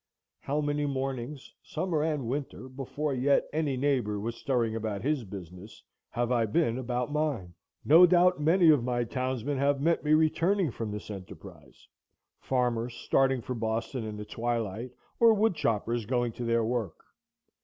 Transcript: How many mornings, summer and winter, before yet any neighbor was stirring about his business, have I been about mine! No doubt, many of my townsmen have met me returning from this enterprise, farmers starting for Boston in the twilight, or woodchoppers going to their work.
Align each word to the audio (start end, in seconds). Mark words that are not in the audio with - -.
How 0.39 0.61
many 0.61 0.87
mornings, 0.87 1.53
summer 1.61 2.01
and 2.01 2.25
winter, 2.27 2.67
before 2.67 3.13
yet 3.13 3.45
any 3.53 3.77
neighbor 3.77 4.19
was 4.19 4.35
stirring 4.35 4.75
about 4.75 5.03
his 5.03 5.23
business, 5.25 5.83
have 6.09 6.31
I 6.31 6.47
been 6.47 6.79
about 6.79 7.11
mine! 7.11 7.53
No 7.85 8.07
doubt, 8.07 8.41
many 8.41 8.71
of 8.71 8.83
my 8.83 9.03
townsmen 9.03 9.59
have 9.59 9.79
met 9.79 10.03
me 10.03 10.15
returning 10.15 10.71
from 10.71 10.89
this 10.89 11.11
enterprise, 11.11 11.87
farmers 12.39 12.95
starting 12.95 13.41
for 13.41 13.53
Boston 13.53 14.03
in 14.03 14.17
the 14.17 14.25
twilight, 14.25 14.89
or 15.19 15.35
woodchoppers 15.35 16.07
going 16.07 16.31
to 16.31 16.45
their 16.45 16.63
work. 16.65 17.03